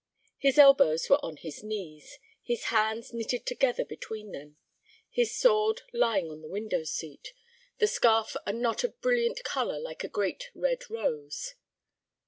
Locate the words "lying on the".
5.93-6.47